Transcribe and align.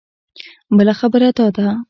بله 0.77 0.93
خبره 0.99 1.29
دا 1.37 1.47
ده. 1.55 1.65